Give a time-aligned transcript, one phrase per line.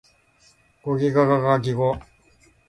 [0.81, 1.95] ゴギガガガギゴ